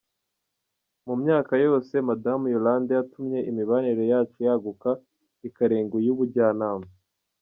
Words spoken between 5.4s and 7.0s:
ikarenga iy’ubujyanama.